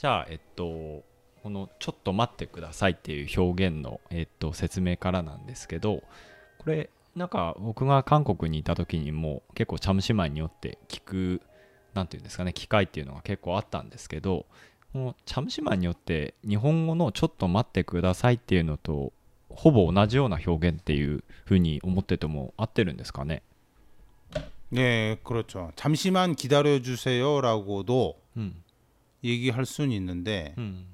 [0.00, 1.04] じゃあえっと
[1.42, 6.02] この「ちょっと待ってください」っていう表現の、えっと、説明からなんですけど
[6.58, 11.42] これなんか僕が韓国にいた時にも結構チャム姉妹によって聞く
[11.94, 14.46] 何て言うんですかね機会っていうのが結構あったんですけど
[14.92, 19.12] このチャム姉妹によって日本語の「ちょっと待ってください」っていうのと
[19.48, 23.42] ほぼ同じような表現っていうふうに思ってても合ってるんですかね
[24.72, 25.70] 네, 그렇죠.
[25.76, 28.59] 잠시만 기다려 주세요라고도 음,
[29.23, 30.87] 얘기할 수는 있는데 음,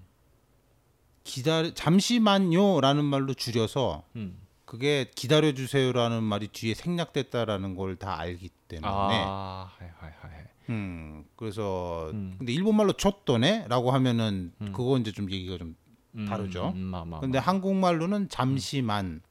[1.24, 4.38] 기다려 잠시만요라는 말로 줄여서 음.
[4.66, 10.32] 그게 기다려 주세요라는 말이 뒤에 생략됐다라는 걸 다 알기 때문에 아, 하이, 하이, 하이.
[10.70, 12.36] 음, 그래서 음.
[12.38, 14.72] 근데 일본말로 쳤도네라고 하면은 음.
[14.74, 15.76] 그거 이제 좀 얘기가 좀
[16.16, 16.74] 음, 다르죠.
[16.76, 17.46] 음, 마, 마, 근데 마.
[17.46, 19.22] 한국말로는 잠시만요.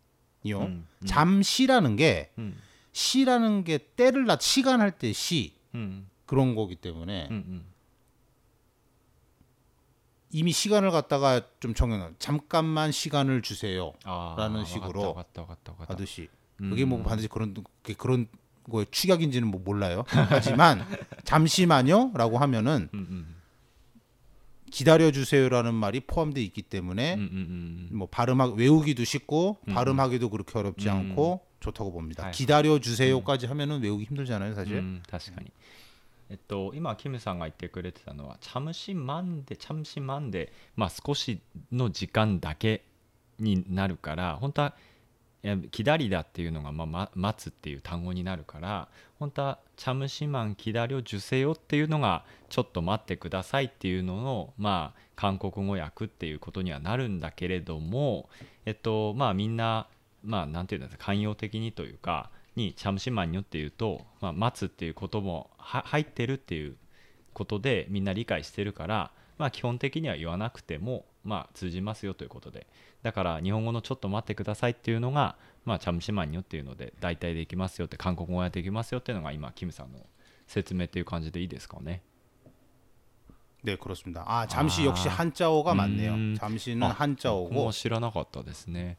[0.47, 2.57] 음, 음, 잠시라는 게 음,
[2.93, 7.67] 시라는 게 때를 나 시간 할 때시 음, 그런 거기 때문에 음, 음.
[10.37, 16.29] 이미 시간을 갖다가 좀 정해 잠깐만 시간을 주세요라는 아, 식으로 왔다, 왔다, 왔다, 하듯이.
[16.61, 16.69] 음.
[16.69, 17.05] 그게 뭐 음.
[17.05, 17.55] 반드시 그런
[17.97, 18.27] 그런
[18.71, 20.05] 거의 취약인지는 뭐 몰라요.
[20.07, 20.85] 하지만
[21.25, 23.37] 잠시만요라고 하면은 음, 음,
[24.71, 27.17] 기다려 주세요라는 말이 포함돼 있기 때문에
[27.93, 32.31] 뭐 발음하 외우기도 쉽고 발음하기도 그렇게 어렵지 않고 좋다고 봅니다.
[32.31, 34.75] 기다려 주세요까지 하면은 외우기 힘들잖아요, 사실.
[34.77, 35.03] 음,
[36.29, 42.83] えっと、今、キムさんが言ってくれてたのは、チャムシマンで、チャムシマンで、まあ、少しの時間だけ
[43.39, 44.75] になるから、本当は、
[45.43, 48.89] えキダリだっていうのが、まあ、待つっていう単語になるから、
[49.21, 58.29] 本当は、チャムシマン、キダリを受精よっていうのが、ちょっと待ってくださいっていうのの、まあ、韓国語訳っていうことにはなるんだけれども、
[58.65, 59.87] えっと、まあ、みんな、
[60.25, 66.76] まあ、なんていうんですか、寛容的にというか、にチャムシマンニョっていうと、まあ、待つっていうこともは入ってるっていう
[67.34, 72.68] ことでみんな理解してるから、まあ、基本的には言わなくても、まあ、通じますよということで
[73.04, 75.36] だから日本語のちょっと待ってくださいっていうのが、
[75.66, 80.00] まあ、チャムシマンニョっていうので大体できますよって韓国語やできますよっていうのが今キムさんの
[80.48, 82.02] 説明っていう感じでいいですかね
[83.64, 84.24] 네, 그렇습니다.
[84.26, 84.86] 아, 잠시 아.
[84.86, 85.78] 역시 한자어가 음.
[85.78, 86.36] 맞네요.
[86.36, 88.98] 잠시는 あ僕 한자어고 も知らなかったですね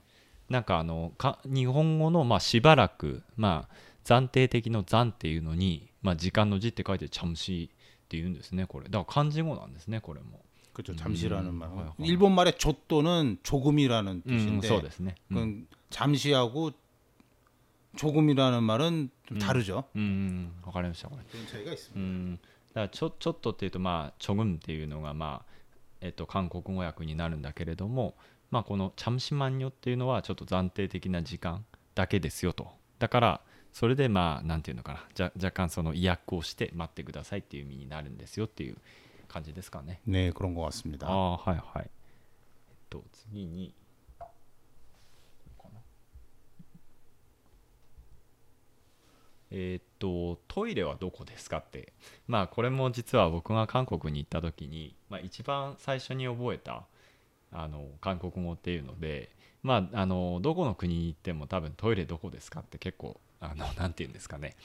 [0.49, 10.41] なんかあのか日本語のまあしばらくまあ暫定的の暫っていうのに、まあ、時間の字って書いてチャムシって言うんですねこれだから漢字語なんですねこれも
[10.75, 10.97] 그렇죠.
[10.97, 11.69] 잠시라는 음, 말.
[11.69, 12.07] 허여, 허여.
[12.07, 16.73] 일본 말에 조또는 조금이라는 うん、 뜻인데 そうですねうん、 그건 잠시하고
[17.97, 19.39] 조금이라는 말은 좀 음.
[19.39, 19.85] 다르죠.
[19.95, 22.01] うん、わかりましたこれ 그런 차이가 う 있습니다.
[22.01, 22.41] んだ
[22.75, 25.53] からちょちょっとっていうとまあチョグンっていうのがまあ
[26.01, 28.15] えっと韓国語訳になるんだけれども
[28.51, 31.65] まあこのチャムシマンニョっていうのはちょっと暫定的な時間
[31.95, 33.41] だけですよとだから
[33.73, 38.77] それでまあなんていうのかなじゃ若干その意訳をして待ってくださいっていう意味になるんですよっていう
[39.29, 41.09] 感じですかね 네, 그런 것 같습니다.
[41.09, 41.89] ああはいはいえっ
[42.91, 43.75] と次に
[49.55, 51.93] えーっとトイレはどこですかって
[52.27, 56.85] まあこれも実は僕が韓国に行った時に、まあ、一番最初に覚えた
[57.52, 59.30] あの韓国語っていうので、
[59.64, 63.58] まあ、あのどこの国に行っても多分トイレどこですかって結構何
[63.94, 64.56] て言うんですかね。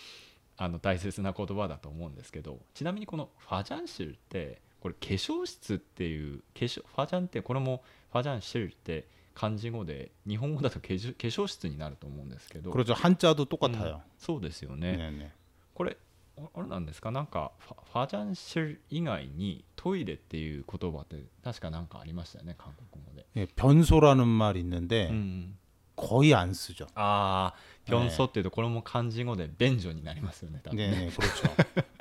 [0.57, 7.83] あの大切な言葉だと思うんですけどちなみにこのファジャンシルってこれ化粧室っていう化粧ファジャンってこれも
[8.13, 12.71] ファジャンシルって漢字語で日本語だと化粧室になると思うんですけど。
[12.71, 14.97] これじゃあンチャードとかだよ、そうですよね。
[14.97, 15.35] ねね
[15.75, 15.97] これ
[16.38, 25.58] ああれなんですかなんかファファジャンシル以外にトイレっていう言葉って確かなんかありましたよね韓国語で、 예, 변소라는 말 있는데 うん、
[25.96, 26.86] 거의 안 쓰죠.
[26.96, 31.44] ああピョンソっていうとこれも漢字語で便所になりますよね多分 네, ね 네, 그렇죠.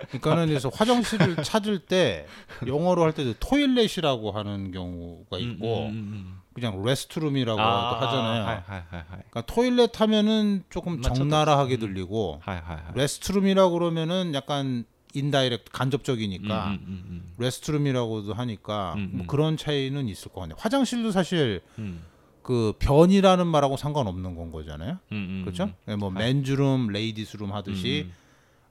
[0.09, 2.27] 그러니까는 그래서 화장실을 찾을 때
[2.67, 8.45] 영어로 할 때도 토일렛이라고 하는 경우가 うんうん 있고 うんうん 그냥 레스트룸이라고 도 あー 하잖아요.
[8.45, 11.15] はいはいはいはい 그러니까 토일렛 하면은 조금 맞죠.
[11.15, 11.81] 적나라하게 음.
[11.81, 19.27] 들리고 はいはいはい 레스트룸이라고 그러면은 약간 인다이렉트 간접적이니까 うんうん 레스트룸이라고도 하니까 음, 뭐 음.
[19.29, 20.57] 그런 차이는 있을 것 같네요.
[20.59, 24.99] 화장실도 사실 うんうん 그 변이라는 말하고 상관없는 건 거잖아요.
[25.11, 25.73] うんうんうん 그렇죠?
[25.89, 26.21] 예, 뭐 네.
[26.21, 28.27] 맨주룸, 레이디스룸 하듯이 うん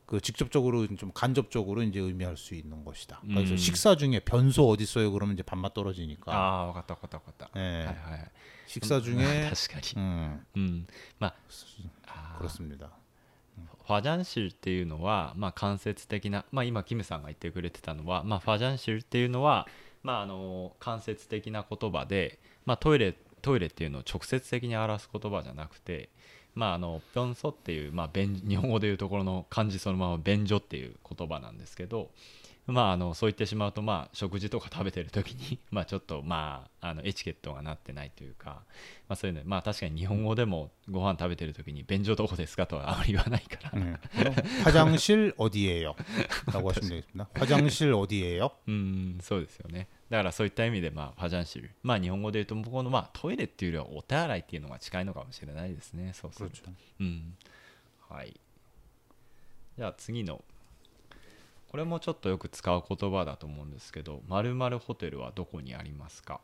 [0.06, 3.22] 그 직접적으로 좀 간접적으로 이제 의미할 수 있는 것이다.
[3.26, 3.58] 그래서 음.
[3.58, 5.12] 식사 중에 변소 어디 있어요?
[5.12, 6.32] 그러면 이제 밥맛 あ 떨어지니까.
[6.32, 7.60] あ分かった分かった分かった、 예.
[7.60, 8.32] はいはいはい
[8.68, 10.88] 식사 중에 確かに 음, うん
[11.20, 11.34] まあ
[12.08, 12.92] あー 그렇습니다.
[13.88, 19.68] ファジャンシルっていうのは、まあ、間接的な、まあ、今キムさんが言ってくれてたのは、まあ、ファジャンシルっていうのは、
[20.04, 26.10] まあ、あの間接的な言葉で、まあ、トイレ トイレっていうのを直接的に表す言葉じゃなくて、
[26.56, 32.10] まあ、あのピョンソっていう、まあ、便日本語でいうところの漢字そのまま便所っていう言葉なんですけど、
[32.66, 38.64] まああのそう言ってしまうとまあ食事とか食べてる時に まあちょっとまああのエチケットがなってないというか、
[39.08, 43.98] まあ、そういうのまあ確かに日本語でもご飯食べてる時に便所どこですかとはあまり言わないから、 네.
[44.18, 45.94] 그럼 화장실 어디예요?
[46.52, 47.30] 라고 하시면 되겠습니다.
[47.36, 48.50] 화장실 어디예요?
[48.68, 56.13] うんそうですよね だからそういった意味で、まあ、ファジャンシル、まあ、日本語で言うと、この、まあ、トイレっていうよりはお手洗いっていうのが近いのかもしれないですね。
[56.15, 56.57] そうすると。
[56.99, 57.37] うん。
[58.09, 58.39] はい。
[59.79, 60.43] じゃあ次の。
[61.69, 66.41] これもちょっとよく使う言葉だと思うんですけど、まるホテルはどこにありますか？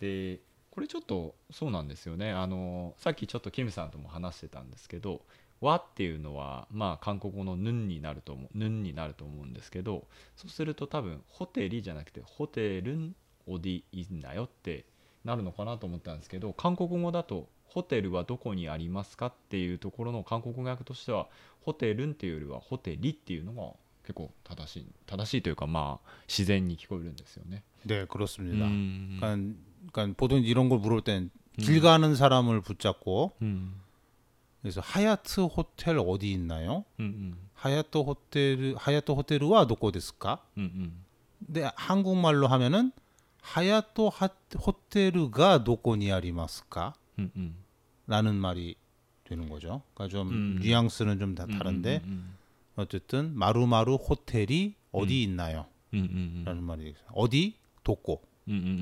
[0.00, 0.40] で、
[0.70, 2.32] これちょっとそうなんですよね。
[2.32, 5.20] あの、さっきちょっとキムさんとも話してたんですけど、
[5.63, 13.15] わ」っていうのはまあ韓国語の「ぬん」になると思う「ぬん」になると思うんですけどそうすると多分「ホテリ」じゃなくて「ホテルン
[13.47, 14.85] オディインだよ」って
[15.25, 21.27] なるのかなと思ったんですけど韓国語だと「ホテルはどこにありますか?」っていうところの韓国語訳としては「
[21.61, 23.73] ホテルン」っていうよりは「ホテリ」っていうのが
[24.03, 27.63] 結構正しい正しいというかまあ自然に聞こえるんですよね。
[27.85, 28.65] 네, 그렇습니다.
[28.65, 29.55] うん 그러니까,
[29.91, 31.29] 그러니까 보통 이런 걸 물을 땐
[31.59, 33.73] 길 가는 사람을 붙잡고 うん
[34.64, 36.86] 그래서 하얏트 호텔 어디 있나요?
[36.98, 37.48] 음, 음.
[37.54, 40.42] 하얏트 호텔 하얏트 호텔와 도코데스까?
[40.54, 41.04] 근데 음,
[41.38, 42.90] 네, 한국말로 하면은
[43.42, 44.10] 하얏트
[44.58, 46.94] 호텔가 도코니 아리마스까?
[48.06, 48.74] 라는 말이
[49.24, 49.82] 되는 거죠.
[49.94, 50.58] 그러니까 좀 음.
[50.62, 52.36] 뉘앙스는 좀 다 다른데 음, 음,
[52.76, 55.66] 어쨌든 마루마루 호텔이 어디 있나요?
[56.46, 58.75] 라는 말이 어디 도코 うんうんうんうんう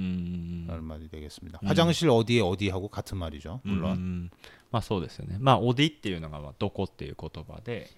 [0.64, 1.60] ん 라는 말이 되겠습니다.
[1.64, 1.68] 음.
[1.68, 3.62] 화장실 어디에 어디하고 같은 말이죠.
[3.66, 3.94] うんうんう 물론.
[4.00, 4.32] ん
[4.72, 5.38] まあそうですよね。
[5.40, 7.90] まあ、オディっていうのが、まあ、どこっていう言葉で、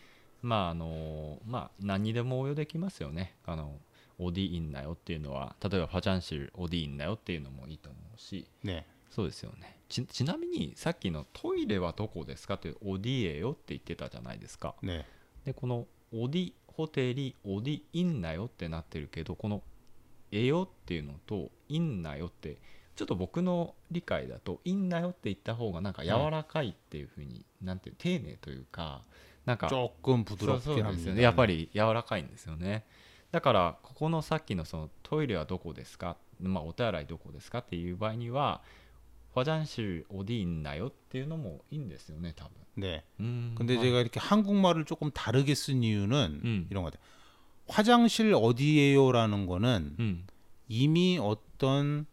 [0.42, 3.36] まああの、まあ、何にでも応用できますよね。
[3.46, 3.80] あの、
[4.20, 8.84] オディインだよっていうのは、例えば、ファジャンシル、オディインだよっていうのもいいと思うし、 네.
[9.10, 9.78] そうですよね。
[9.90, 14.76] ちちなみに、さっきのトイレはどこですかっていう、オディエよって言ってたじゃないですか。
[14.84, 15.04] 네.
[15.46, 19.64] で、この、オディ、ホテリ、オディインだよってなってるけど、この、
[20.34, 22.58] えよっていうのと、インなよって、
[22.96, 29.04] ちょっと僕の理解だと「いいんだよ」って言った方がなんか柔らかいっていうふうに、なんていう丁寧というか
[29.46, 31.14] なんか 조금 そうそう 부드럽긴 ですよ 합니다.
[31.16, 32.86] ねやっぱり柔らかいんですよね
[33.32, 38.62] だからここのさっきのそのトイレはどこですか、まあ、お手洗いどこですかっていう場合には
[39.34, 43.02] ファジャンシュオディンだよっていうのもいいんですよね多分 네.
[43.20, 46.68] うん 근데 はい 제가 이렇게 한국말을 조금 다르게 쓴 이유는 음.
[46.70, 47.08] 이런 것 같아요.
[47.69, 50.27] 화장실 어디에요라는 거는 음.
[50.69, 52.07] 이미 어떤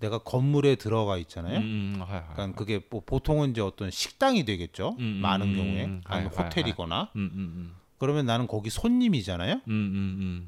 [0.00, 1.58] 내가 건물에 들어가 있잖아요.
[1.58, 4.96] 음, 하이, 하이, 그러니까 그게 뭐 보통은 이제 어떤 식당이 되겠죠.
[5.00, 5.82] 음, 많은 경우에.
[5.82, 7.10] 아니면 하이, 호텔이거나.
[7.98, 9.60] 그러면 나는 거기 손님이잖아요.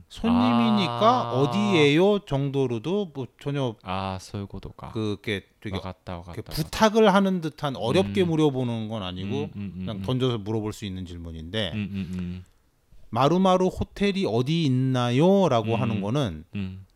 [0.08, 2.20] 손님이니까 아~ 어디에요?
[2.20, 4.93] 정도로도 뭐 전혀 아 설고도가.
[4.93, 10.72] 그게 되게 왔다, 왔다, 왔다, 부탁을 하는 듯한 어렵게 물어보는 건 아니고 그냥 던져서 물어볼
[10.72, 11.72] 수 있는 질문인데
[13.10, 15.80] 마루마루 호텔이 어디 있나요라고 음.
[15.80, 16.86] 하는 거는 음.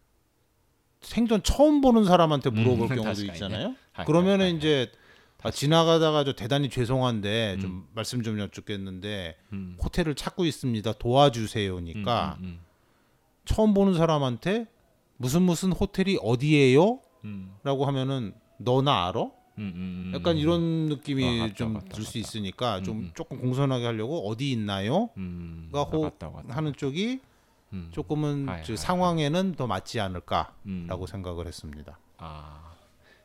[1.01, 2.97] 생전 처음 보는 사람한테 물어볼 음.
[3.03, 3.75] 경우도 있잖아요.
[4.07, 4.91] 그러면은 이제
[5.43, 9.37] 아, 지나가다가 저 대단히 죄송한데 좀 말씀 좀 여쭙겠는데
[9.83, 10.93] 호텔을 찾고 있습니다.
[10.95, 12.39] 도와주세요니까
[13.45, 14.67] 처음 보는 사람한테
[15.19, 17.01] 무슨 무슨 호텔이 어디예요?
[17.63, 19.27] 라고 하면은 너나 알아?
[19.58, 19.72] うんうん
[20.08, 22.20] うん 약간 이런 아, 느낌이 맞다, 좀 맞다, 들 수 맞다.
[22.20, 23.12] 있으니까 좀 음, 음.
[23.14, 25.10] 조금 공손하게 하려고 어디 있나요?
[25.18, 27.20] うんがほ分かった分かった 하는 쪽이
[27.74, 31.98] うん 조금은 하이, 저 하이, 상황에는 더 맞지 않을까라고 うん 생각을 했습니다.
[32.18, 32.74] ああ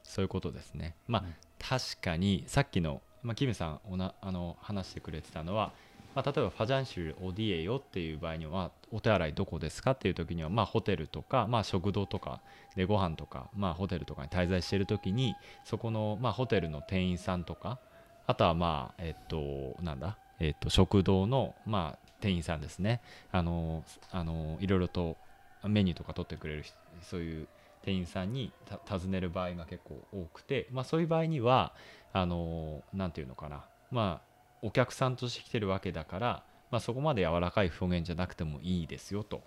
[0.02, 5.72] そういうことですねまあ、うん確かにさっきの、まあ、キムさんおなあの話してくれてたのは、
[6.19, 12.41] まあ、例えばファジャンシュオディエよっていう場合にはお手洗いどこですかっていう時には、まあ、ホテルとか、まあ、食堂とか
[12.75, 17.79] でご飯とか、まあ、ホテルとかに滞在している時にそこの、まあ、ホテルの店員さんとか
[18.27, 23.01] あとはまあえっとなんだえっと食堂の、まあ、店員さんですね。
[23.31, 25.15] あのあのいろいろと
[25.63, 26.65] メニューとか取ってくれる
[27.01, 27.47] そういう
[27.81, 28.51] 店員さんに
[28.85, 31.73] 尋ねる場合が結構多くて、まあ、そういう場合には
[32.11, 33.63] あのなんていうのかな。
[33.89, 34.28] まあ
[34.61, 39.41] お客さんとして来てるわけだから、まあ、そこまで柔らかい表現じゃなくてもいいですよと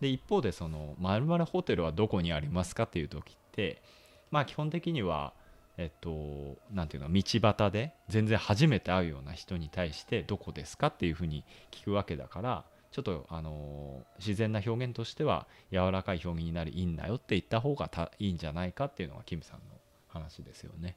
[0.00, 3.82] で一方でその「まるホテルはどこにありますか?」っていう時って
[4.30, 5.32] まあ基本的には
[5.76, 20.96] えっとなんていうの道端で全然初めて会うような人に対して「どこですか?」っていうふうに聞くわけだからちょっとあの自然な表現としては柔らかい表現になるいいんだよって言った方がいいんじゃないかっていうのがキムさんの話ですよね。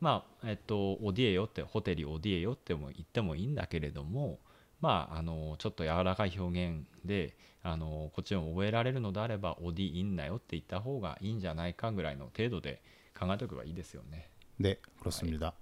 [0.00, 4.38] まあえっとオディエよってホテルオディエよっても言ってもいいんだけれども
[4.80, 12.82] まああのちょっと柔らかい表現であのこっちも覚えられるのであればオディインだよって言った方がいいんじゃないかぐらいの程度で
[13.18, 14.28] 考えておけばいいですよね。
[14.60, 15.54] 네, 그렇습니다.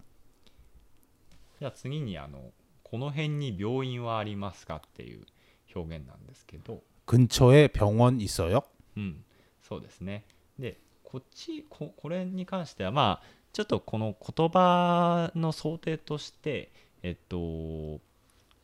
[1.60, 5.24] じゃあ次にあのこの辺に病院はありますかっていう
[5.74, 8.64] 表現なんですけど、 근처에 병원 있어요?
[8.96, 9.24] うん、
[9.62, 10.24] そうですね。
[10.58, 13.26] でこっちここれに関してはまあ
[13.57, 16.69] ちょっとこの言葉の想定として
[17.01, 17.99] えっと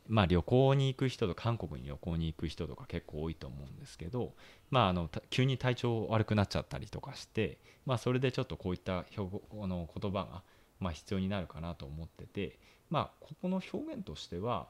[0.07, 4.33] まあ旅行に行く人と韓国に旅行に行く人とか結構多いと思うんですけど、
[4.69, 7.57] まあ、あの急に体調悪くなっちゃったりとかして、
[7.87, 10.43] まあ、それでちょっとこういった表あの言葉が
[10.79, 12.59] まあ必要になるかなと思ってて、
[12.91, 14.67] まあ、ここの表現としては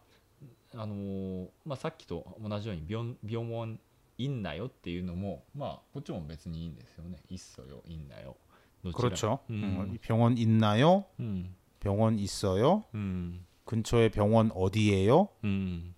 [0.74, 3.77] あのまあ、さっきと同じように病病問
[4.20, 7.20] いんなよっていうのもまあこっちも別にいいんですよね。
[7.30, 8.38] いっそよいんなよ。
[8.85, 9.38] どちら 그렇죠.
[9.50, 9.62] 음.
[9.93, 11.05] 음, 병원 있나요?
[11.19, 11.55] うん。
[11.81, 12.85] 병원 있어요?
[12.95, 13.45] うん。
[13.65, 15.29] 근처에 병원 어디예요?
[15.45, 15.95] うん。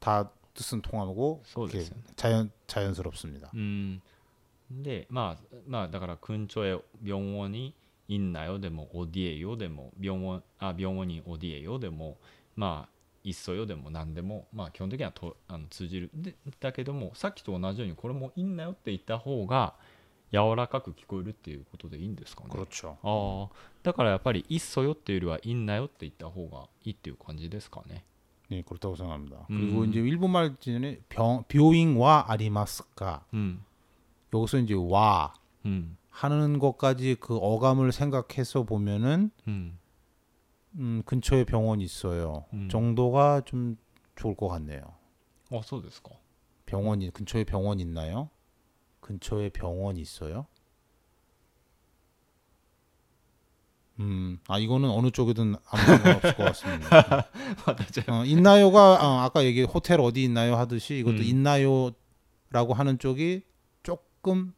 [0.00, 2.02] 다 뜻은 통하고 そうで 이렇게 すよね。
[2.16, 3.50] 자연 자연스럽습니다.
[3.54, 4.02] うん。
[4.70, 7.74] で、まあ、まあ、だから、근처에病院に
[8.08, 12.18] いんなよでも、어디에よでも、病院、あ、病院に어디에よでも、
[12.56, 12.92] まあ、
[13.24, 16.10] いっそよでも何でも、まあ、基本的にはとあの通じる。
[16.14, 19.74] で、だけども、さっきと同じように、これもいんなよって言った方が、
[20.32, 22.50] 柔らかく聞こえるっていうことでいいんですかね。
[22.50, 22.96] 그렇죠.
[23.02, 28.04] ああ、だからやっぱり、いっそよっていうよりは、いんなよって言った方がいいっていう感じですかね。
[28.50, 29.46] 네, 그렇다고 생각합니다.
[29.50, 29.58] 음.
[29.58, 33.64] 그리고 이제 일본말 중에 병 뷰잉와 아리마스까 うん。
[34.32, 35.96] 여기서 이제 와 うん。
[36.10, 39.78] 하는 것까지 그 어감을 생각해서 보면은 うん。
[40.76, 42.46] 음, 근처에 병원 있어요.
[42.54, 42.68] 음.
[42.70, 43.76] 정도가 좀
[44.16, 44.94] 좋을 것 같네요.
[45.50, 46.10] あ、そうですか。
[46.66, 48.30] 병원이 근처에 병원 있나요?
[49.06, 50.46] 근처에 병원 있어요?
[54.00, 57.28] 음, 아 이거는 어느 쪽이든 아무 상관없을 것 같습니다.
[57.66, 61.22] 私は 어, 있나요가 어, 아까 얘기 호텔 어디 있나요 하듯이 이것도 음.
[61.22, 63.42] 있나요라고 하는 쪽이
[63.82, 64.54] 조금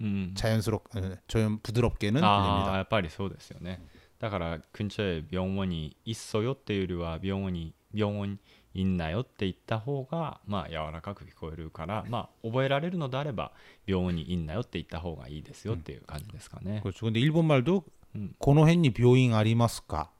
[0.00, 0.34] うん。
[0.34, 2.76] 자연스럽, 어, 좀 부드럽게는 ああ 들립니다.
[2.76, 3.80] やっぱりそうですよね
[4.18, 8.38] だから근처에病院にいっそよっていうよりは病院に病院
[8.74, 13.52] いんなよって言った方がまあ柔らかく聞こえるからまあ覚えられるのであれば
[13.86, 17.04] 病院にいんなよって言った方がいいですよっていう感じですかね 그렇죠.
[17.06, 17.84] 근데 일본 말도
[18.16, 18.34] 음.
[18.38, 20.10] 고노헨니 뷰잉 아리마스까?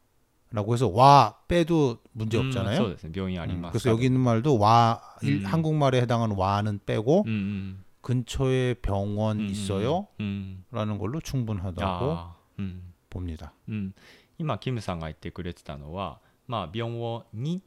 [0.55, 2.89] 라고 해서 와 빼도 문제 うんそう 없잖아요.
[2.91, 5.47] ですね病院あり 음, ます 그래서 여기 있는 말도 와 일- 음.
[5.47, 10.09] 한국말에 해당하는 와는 빼고 うん 근처에 병원 うん 있어요?
[10.21, 13.55] うん、 라는 걸로 うん、 충분하다고 ああうん 봅니다.
[13.69, 13.95] うん、
[14.39, 17.63] 今キムさんが言ってくれてたのはまあ病院に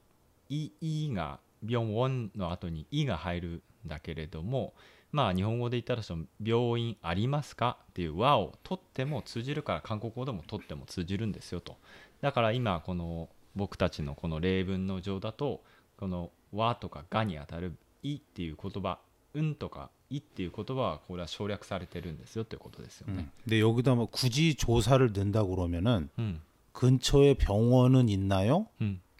[0.49, 4.73] いいが病院の後にいが入るんだけれども
[5.11, 11.77] まあ日本語で言ったらその病院ありますかっていう和を取っても通じるから韓国語でも取っても通じるんですよと
[12.21, 15.61] だから今この僕たちのこの例文の上だと
[15.97, 17.73] この和とかがにあたる
[18.03, 18.99] いっていう言葉
[19.33, 23.31] うんとかいっていう言葉はこれは省略されてるんですよっていうことですよね 음.
[23.45, 26.41] 근데 여기다 뭐 굳이 조사를 낸다 그러면은 うん、
[26.73, 28.67] 근처에 병원은 있나요?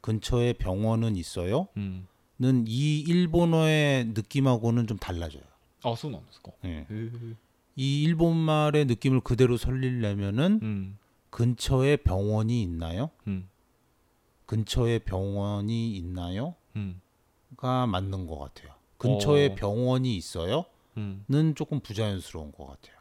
[0.00, 1.68] 근처에 병원은 있어요?
[1.76, 2.06] 음.
[2.38, 5.42] 는이 일본어의 느낌하고는 좀 달라져요.
[5.82, 6.52] 아, 수는 없을까?
[6.64, 6.86] 예.
[7.76, 10.98] 이 일본 말의 느낌을 그대로 살리려면은 음.
[11.28, 13.10] 근처에 병원이 있나요?
[13.26, 13.48] 음.
[14.46, 16.54] 근처에 병원이 있나요?
[17.56, 18.74] 가 맞는 것 같아요.
[18.96, 19.54] 근처에 어.
[19.54, 20.64] 병원이 있어요?
[21.28, 22.96] 는 조금 부자연스러운 것 같아요.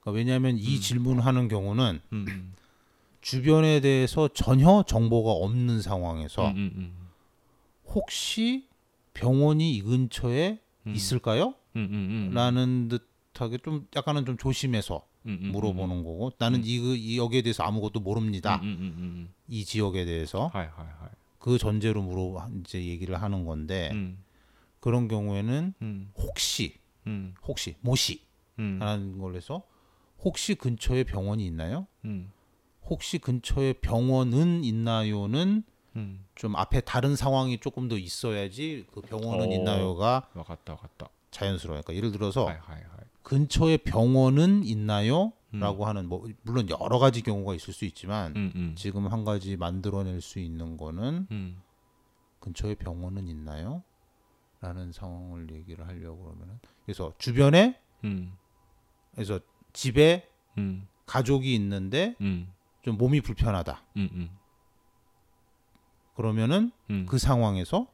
[0.00, 2.00] 그러니까 왜냐하면 이 질문하는 경우는
[3.28, 7.08] 주변에 대해서 전혀 정보가 없는 상황에서 음, 음, 음.
[7.84, 8.68] 혹시
[9.12, 10.94] 병원이 이 근처에 음.
[10.94, 11.52] 있을까요?
[11.76, 17.64] 음, 라는 듯하게 좀 약간은 좀 조심해서 물어보는 거고 나는 이, 그, 이 역에 대해서
[17.64, 18.62] 아무것도 모릅니다.
[19.46, 20.46] 이 지역에 대해서.
[20.46, 21.08] 하이, 하이, 하이.
[21.38, 24.16] 그 전제로 물어 이제 얘기를 하는 건데
[24.80, 25.74] 그런 경우에는
[26.16, 26.78] 혹시
[27.42, 28.22] 혹시 모시
[28.56, 29.64] 라는 걸로 해서
[30.24, 31.86] 혹시 근처에 병원이 있나요?
[32.06, 32.32] 음.
[32.88, 35.62] 혹시 근처에 병원은 있나요는
[35.96, 36.24] 음.
[36.34, 39.52] 좀 앞에 다른 상황이 조금 더 있어야지 그 병원은 오.
[39.52, 43.00] 있나요가 와, 갔다 갔다 자연스러우니까 그러니까 예를 들어서 하이, 하이, 하이.
[43.22, 45.82] 근처에 병원은 있나요라고 음.
[45.82, 48.74] 하는 뭐 물론 여러 가지 경우가 있을 수 있지만 음, 음.
[48.76, 51.62] 지금 한 가지 만들어낼 수 있는 거는 음.
[52.40, 53.82] 근처에 병원은 있나요?
[54.60, 58.32] 라는 상황을 얘기를 하려고 그러면은 그래서 주변에 음.
[59.14, 59.40] 그래서
[59.72, 60.28] 집에
[61.06, 62.16] 가족이 있는데
[62.82, 63.82] 좀 몸이 불편하다.
[66.14, 67.06] 그러면은 음.
[67.08, 67.86] 그 상황에서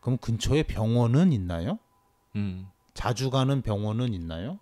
[0.00, 1.78] 그럼 근처에 병원은 있나요?
[2.94, 4.58] 자주 가는 병원은 있나요?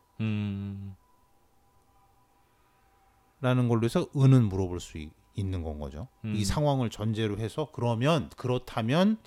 [3.41, 6.09] 라는 걸로 해서 은은 물어볼 수 있, 는건 거죠.
[6.25, 9.19] 이 상황을 전제로 해서 그러면 그렇다면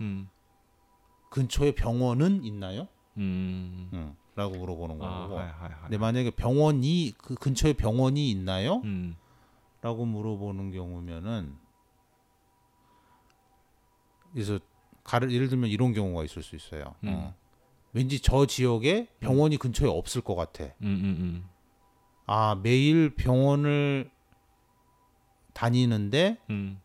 [1.29, 2.87] 근처에 병원은 있나요?
[4.35, 5.39] 라고 물어보는 거고.
[5.39, 8.81] 아, 근데 만약에 병원이 그 근처에 병원이 있나요?
[8.85, 9.15] 음.
[9.81, 11.55] 라고 물어보는 경우면은
[14.31, 14.59] 그래서
[15.03, 16.95] 가를 예를 들면 이런 경우가 있을 수 있어요.
[17.03, 17.13] 음.
[17.13, 17.35] 어.
[17.93, 20.65] 왠지 저 지역에 병원이 근처에 없을 것 같아.
[20.81, 21.49] 음, 음,
[22.25, 24.11] 아 매일 병원을
[25.53, 26.53] 다니는데 음.
[26.53, 26.81] 음.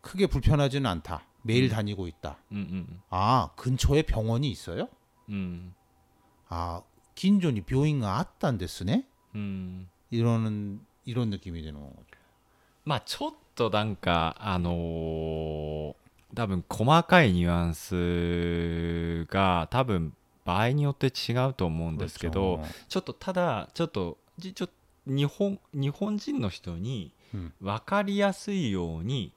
[0.00, 1.26] 크게 불편하지는 않다.
[1.42, 1.68] 매일 음.
[1.68, 2.38] 다니고 있다.
[2.52, 3.00] 음, 음.
[3.10, 4.88] 아 근처에 병원이 있어요?
[5.28, 5.74] 음.
[6.48, 6.82] 아
[7.14, 9.04] 긴존이 병인가 아딴 데스네?
[9.34, 11.92] うん이러는 色んな君での。
[12.84, 15.94] まあちょっとなんかあのー、
[16.34, 20.12] 多分細かいニュアンスが多分
[20.44, 24.68] 場合によって違うと思うんですけどちょっとただちょっとちょ
[25.06, 27.12] 日本日本人の人に
[27.60, 29.32] 分かりやすいように、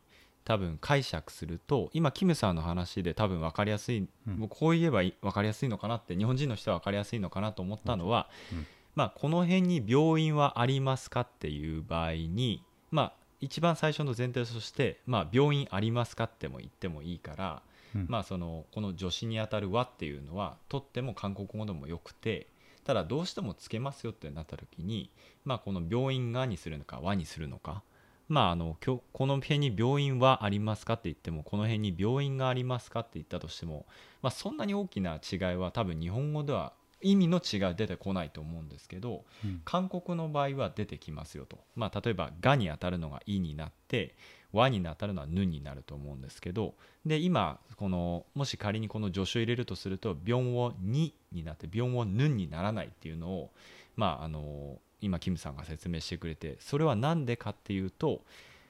[0.50, 8.56] 多分解釈すると今キムさんの話で多分分かりやすい、うん、こう言えば分かりやすいのかなって日本人の人は分かりやすいのかなと思ったのは、う
[8.96, 17.62] まあ、この辺に病院はありますかっていう場合に、まあ、一番最初の前提として、まあ、病院ありますかっても言ってもいいから、
[17.96, 18.06] うん。
[18.08, 22.48] まあ、そのこの助詞にあたる「は」っていうのはとっても韓国語でもよくて
[22.84, 25.12] ただどうしてもつけますよってなった時に、
[25.46, 27.84] まあ、この病院がにするのか和にするのか、
[28.28, 33.86] まあ、あのきょこの辺に病院はありますかって言ってもこの辺に病院がありますかって言ったとしても、
[34.22, 39.62] まあ、そんなに大きな違いは多分日本語では意味の違いは出てこないと思うんですけど、うん。
[39.66, 44.16] 韓国の場合は出てきますよと、まあ、例えば「が」に当たるのが「い」になって
[44.52, 46.76] 「和」に当たるのは「ぬ」になると思うんですけど
[47.06, 53.52] で今このもし仮にこの助手を入れるとすると「病をに」になって「病をぬ」にならないっていうのを
[53.96, 58.22] まああの今キムさんが説明してくれてそれは何でかっていうと、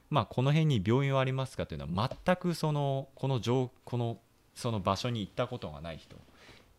[0.10, 4.20] まあ、この辺に病院はありますかというのは全くそのこの状この
[4.56, 6.18] その場所に行ったことがない人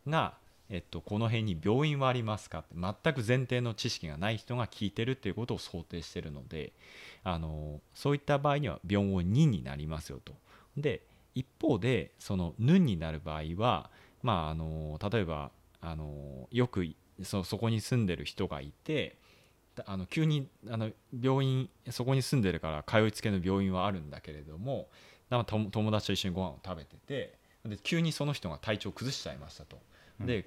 [0.07, 0.35] が、
[0.71, 2.61] えっと、この辺に病院はありますか？
[2.61, 6.73] って全く前提の知識がない人が聞いてるっていうことを想定してるので
[7.25, 10.33] あのそういった場合には病を2になりますよと。
[10.77, 11.03] で
[11.35, 13.91] 一方でその「ぬ」になる場合は、
[14.23, 16.87] まあ、あの例えばあのよく
[17.23, 19.17] そそこに住んでる人がいて
[19.87, 24.89] あの急にあの病院そこに住んでるから通いつけの病院はあるんだけれども
[25.49, 29.79] 友達と一緒にご飯を食べててで急にその人が体調を崩しちゃいましたと。
[30.21, 30.47] で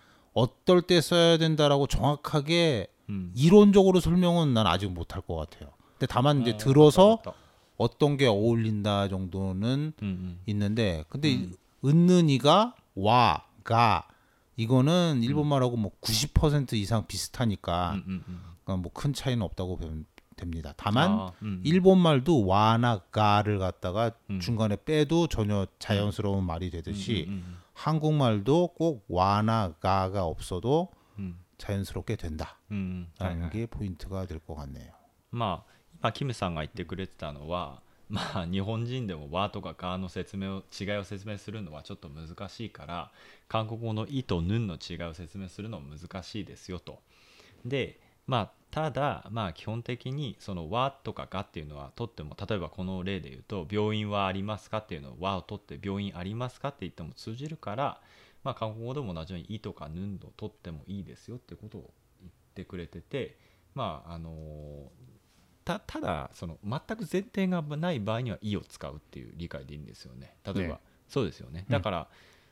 [0.33, 3.31] 어떨 때 써야 된다라고 정확하게 음.
[3.35, 5.71] 이론적으로 설명은 난 아직 못할 것 같아요.
[5.97, 7.37] 근데 다만 이제 아, 들어서 맞다, 맞다.
[7.77, 10.39] 어떤 게 어울린다 정도는 음, 음.
[10.45, 11.53] 있는데 근데 음.
[11.83, 14.07] 은는 이가 와, 가
[14.55, 15.23] 이거는 음.
[15.23, 18.23] 일본말하고 뭐 90% 이상 비슷하니까 음,
[18.63, 20.05] 그러니까 뭐 큰 차이는 없다고 보면
[20.37, 20.73] 됩니다.
[20.77, 21.31] 다만 아,
[21.63, 27.29] 일본말도 와나 가를 갖다가 중간에 빼도 전혀 자연스러운 말이 되듯이
[27.80, 31.36] 한국말도 꼭 와나 가가 없어도 うんうん。
[31.58, 34.92] 자연스럽게 된다라는 うんはいはい 게 포인트가 될 것 같네요.
[35.30, 43.10] まあ今キムさんが言ってくれてたのはまあ日本人でも和とかがの説明を違いを説明するのはちょっと難しいから
[43.48, 47.00] 韓国語の「い」と「ぬん」の違いを説明するのも難しいですよと。
[47.64, 58.01] でまあ ただまあ基本的にその「和」とか「が」っていうのはとっても例えばこの例で言うと「病院はありますか?」っていうのを「和」を取って「病院ありますか?」って言っても通じるから
[58.43, 63.37] まあ韓国語でも同じように「い」とか「ぬん」を取ってもいいですよってことを言ってくれてて
[63.75, 64.91] まああの
[65.65, 70.81] たただその全く前提がない場合には「い」を使うっていう理解でいいんですよね例えば、ね
[71.11, 72.07] そうですよねうんだから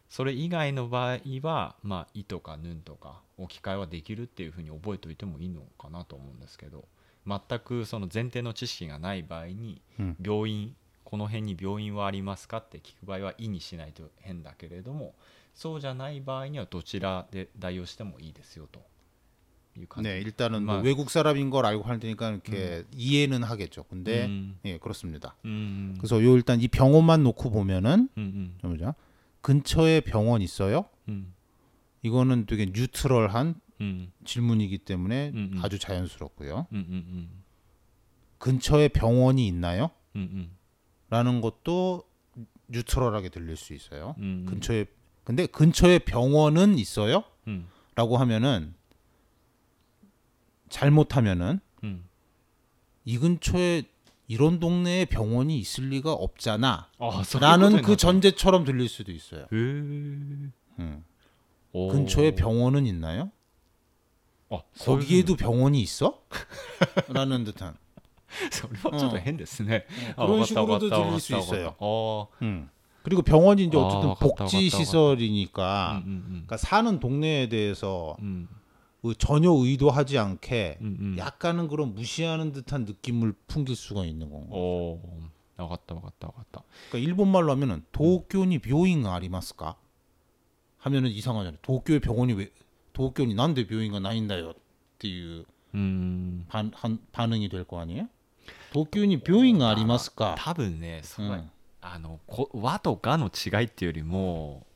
[0.09, 6.85] それ以外の場合は「まあ、い」とか「ぬん」とか置き換えはできるっていうふうに覚えておいてもいいのかなと思うんですけど
[7.27, 15.15] 全くその前提の知識がない場合にうん病院この辺に病院はありますかって聞く場合は「い」にしないと変だけれども
[15.55, 18.83] そうじゃない場合にはどちらで代用してもいいですよと
[19.77, 23.85] いう感じ 네, 일단은 뭐 마- 외국 사람인 걸 알고 할 테니까 이렇게 이해는 하겠죠.
[23.85, 24.59] 근데 음.
[24.65, 25.35] 예, 그렇습니다.
[25.45, 28.95] うん 그래서 요 일단 이 병원만 놓고 보면은 うんうん 좀 보자.
[29.42, 30.86] 근처에 병원 있어요?
[31.08, 31.34] うん
[32.02, 34.12] 이거는 되게 뉴트럴한 음.
[34.26, 35.60] 질문이기 때문에 음, 음.
[35.64, 36.68] 아주 자연스럽고요.
[36.72, 37.44] 음, 음,
[38.38, 39.92] 근처에 병원이 있나요?
[40.16, 40.30] 음.
[40.32, 40.58] 음,
[41.10, 42.04] 라는 것도
[42.68, 44.16] 뉴트럴하게 들릴 수 있어요.
[44.20, 44.24] 음.
[44.24, 44.46] 음.
[44.46, 44.86] 근처에
[45.24, 47.24] 근데 근처에 병원은 있어요?
[47.48, 47.68] 음.
[47.96, 48.74] 라고 하면은
[50.70, 52.06] 잘못하면은 음.
[53.06, 53.84] 이 근처에
[54.30, 56.88] 이런 동네에 병원이 있을 리가 없잖아.
[57.00, 59.48] 아, 라는 그 전제처럼 들릴 수도 있어요.
[59.52, 60.54] 음.
[61.74, 63.32] 근처에 병원은 있나요?
[64.52, 66.22] 아, 거기에도 병원이 있어?
[67.10, 67.76] 라는 듯한.
[68.52, 69.86] 설법자도 핸드스네.
[70.16, 70.28] 어.
[70.28, 71.76] 그런 식으로도 들릴 수 있어요.
[71.80, 72.28] 어.
[72.44, 72.70] 음.
[73.02, 78.16] 그리고 병원이 이제 어쨌든 복지 시설이니까, 그러니까 사는 동네에 대해서.
[78.22, 78.48] 음.
[79.19, 81.19] 전혀 의도하지 않게 うんうん。
[81.19, 84.49] 약간은 그런 무시하는 듯한 느낌을 풍길 수가 있는 건가.
[84.51, 85.01] おお。
[85.57, 86.63] わかったわかったわかった。
[86.91, 89.77] 그러니까 일본 말로 하면은 도쿄니 병원가 아리마스까?
[90.79, 91.59] 하면은 이상하잖아요.
[91.63, 92.51] 도쿄에 병원이 왜
[92.93, 94.51] 도쿄니 난데 병원가 나인다요.
[94.51, 94.55] っ
[94.99, 96.47] ていううーん。
[96.49, 98.09] 반, 한, 반응이 될 거 아니에요?
[98.73, 100.35] 도쿄니 병원가 아리마스까?
[100.37, 101.51] 多分ね、それ、 응.
[101.83, 104.67] あのこ和とがの違いっていうよりも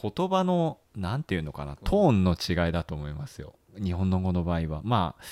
[0.00, 5.23] 言葉のなんていうのかなトーンの違いだと思いますよ 日本の語の場合はまあ、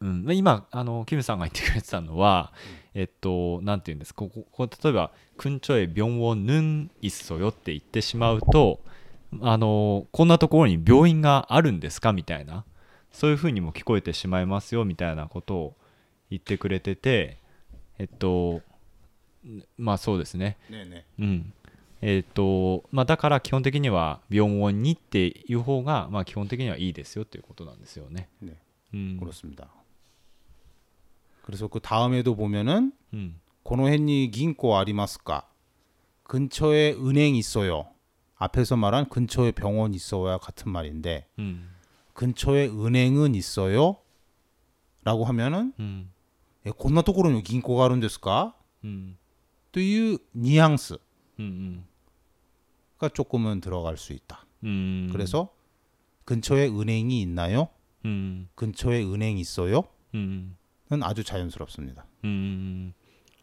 [0.00, 2.52] うん、今あのキムさんが言ってくれてたのは、
[2.94, 8.80] えっとなんていうんですかこここ例えば「くんちょえ病をぬんいっそよ」って言ってしまうと
[9.40, 12.12] あのこんなところに病院があるんですか？
[12.12, 12.64] みたいな
[13.10, 15.76] そういうふうにも聞こえてしまいますよみたいなことを
[16.30, 17.38] 言ってくれてて
[17.98, 18.62] えっと
[19.78, 20.56] まあそうですね。
[20.68, 21.04] 네 네.
[21.18, 21.52] うん。
[22.05, 28.29] えっ、と、まあだから基本的には病院にっていう方が、まあ基本的にはいいですよっていうことなんですよね。
[28.41, 28.55] 네.
[28.93, 29.19] うん。
[29.19, 29.69] 그렇습니다.
[31.43, 33.39] 그래서 그 다음에도 보면은 うん。
[33.63, 35.47] 고노헨니 긴코 아리마스까?
[36.23, 37.87] 근처에 은행 있어요.
[38.37, 41.69] 앞에서 말한 근처에 병원 있어야 같은 말인데 うん。
[42.13, 43.97] 근처에 은행은 있어요?
[45.03, 46.09] 라고 하면은 うん。
[46.65, 48.55] 에, こんなところに 긴코가あるんですか?
[48.83, 49.17] うん。
[49.71, 50.95] というニュアンス
[51.37, 51.45] うん。
[51.45, 51.85] うん。
[52.97, 54.45] 가 조금은 들어갈 수 있다.
[54.63, 55.09] うん。
[55.11, 55.53] 그래서
[56.25, 57.69] 근처에 은행이 있나요?
[58.05, 58.49] うん。
[58.55, 59.83] 근처에 은행 있어요?
[60.13, 60.57] うん。
[60.89, 62.05] 는 아주 자연스럽습니다.
[62.23, 62.93] うん。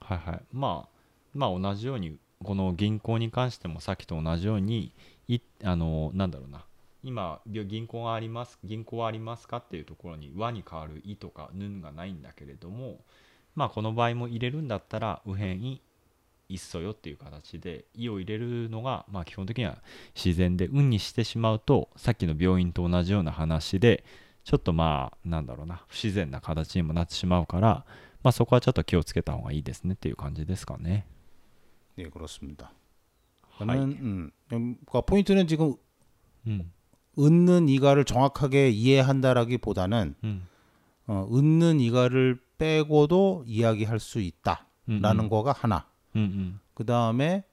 [0.00, 0.40] はいはい。
[0.52, 0.88] まあ、
[1.34, 4.92] まあ同じように、この銀行に関してもさっきと同じように、
[5.26, 6.64] いあの、なんだろうな。
[7.02, 13.00] 今、び銀行があります、銀行はありますかっていうところに、和に変わるいとか、ぬんがないんだけれども、
[13.54, 15.80] まあこの場合も入れるんだったら、右辺い、
[16.48, 19.78] いっそよっていう形で、いを入れるのが、まあ基本的には
[20.14, 24.04] 自然で、運にしてしまうと、さっきの病院と同じような話で、
[24.44, 27.84] ちょっとまあ、なんだろうな、不自然な形にもなってしまうから、
[28.22, 31.04] まあそこはちょっと気をつけた方がいいですねっていう感じですかね。
[31.96, 32.70] 네, 그렇습니다.
[33.50, 33.68] はい。
[33.68, 35.74] 저는 음, 그러니까 포인트는 지금
[36.46, 36.72] うん。
[37.18, 40.42] 은는 이가를 정확하게 이해한다라기보다는 うん。
[41.08, 45.86] 어, 은는 이가를 빼고도 이야기할 수 うん 있다라는 거가 하나.
[46.14, 46.60] うんうん。
[46.74, 47.44] 그 다음에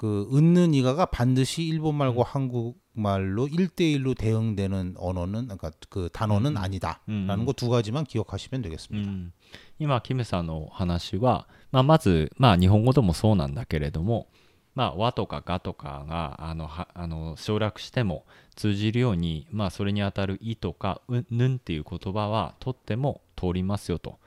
[0.00, 6.56] 그 은는 이가가 반드시 일본말과 한국말로 1대1로 대응되는 언어는 그러니까 그 단어는 음.
[6.56, 7.44] 아니다라는 음.
[7.44, 9.10] 거 두 가지만 기억하시면 う 되겠습니다.
[9.10, 9.32] ん、
[9.78, 14.28] 今、キムさんの話は、まあ、まず、まあ、日本語でもそうなんだけれども、
[14.74, 18.24] まあ、和とかがとかがあのはあの省略しても
[18.56, 24.18] 通じるように、まあ、それにあたるいとかうぬんっていう言葉はとっても通りますよと。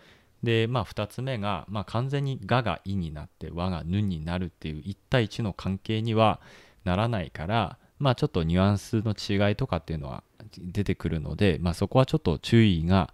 [0.43, 6.41] で、まあ、2つ目が、まあ、完全にががいになって和がぬになるっていう1対1の関係には
[6.85, 10.23] ならないから、まあ、ちょっとニュアンスの違いとかっていうのは
[10.59, 13.13] 出てくるので、まあ、そこはちょっと注意が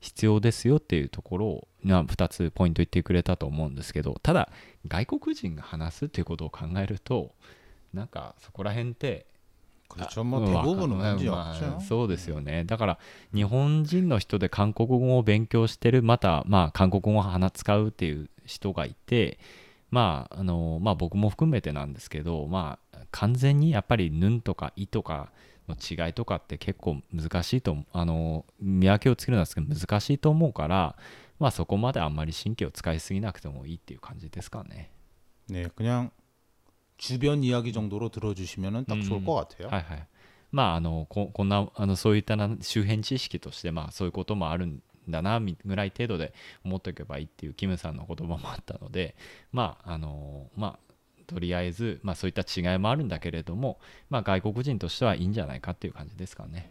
[0.00, 4.50] 必要ですよっていうところをまあ2つポイント言ってくれたと思うんですけどただ
[4.86, 7.32] 外国人が話すっていうことを考えると
[7.94, 9.24] なんかそこら辺って
[11.80, 12.64] そうですよね。
[12.64, 12.98] だから
[13.32, 19.38] 日本人の人で韓国語を勉強してるまた、まあ、韓国語を鼻使うっていう人がいて、
[19.90, 25.30] まああのまあ、僕も含めてなんですけど、まあ、完全にやっぱり「ぬん」とか「い」とか
[25.68, 30.96] の違いとかって結構難しいとあの見分けをつけるのは難しいと思うから、
[31.38, 34.90] まあ、そこまであんまり神経を使いすぎなくてもいいっていう感じですかね。
[35.48, 36.10] ね、그냥
[37.03, 39.25] 주변 이야기 정도로 들어주시면 딱 좋을 음.
[39.25, 39.69] 것 같아요.
[39.69, 40.07] はいはい。
[40.51, 49.15] まああのここんなあのそういったな周辺知識としてまあそういうこともあるんだなみぐらい程度で思っておけばいいっていうキムさんの言葉もあったので
[49.51, 50.93] まああのまあ
[51.27, 56.69] とりあえずまあそういった違いもあるんだけれどもまあ外国人としてはいいんじゃないかっていう感じですかね。